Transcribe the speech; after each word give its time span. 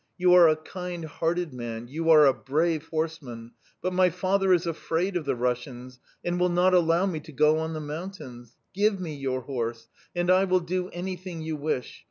'You 0.17 0.33
are 0.33 0.49
a 0.49 0.55
kindhearted 0.55 1.53
man, 1.53 1.87
you 1.87 2.09
are 2.09 2.25
a 2.25 2.33
brave 2.33 2.87
horseman, 2.87 3.51
but 3.83 3.93
my 3.93 4.09
father 4.09 4.51
is 4.51 4.65
afraid 4.65 5.15
of 5.15 5.25
the 5.25 5.35
Russians 5.35 5.99
and 6.25 6.39
will 6.39 6.49
not 6.49 6.73
allow 6.73 7.05
me 7.05 7.19
to 7.19 7.31
go 7.31 7.59
on 7.59 7.73
the 7.73 7.81
mountains. 7.81 8.57
Give 8.73 8.99
me 8.99 9.13
your 9.13 9.41
horse, 9.41 9.89
and 10.15 10.31
I 10.31 10.45
will 10.45 10.59
do 10.59 10.89
anything 10.89 11.43
you 11.43 11.55
wish. 11.55 11.99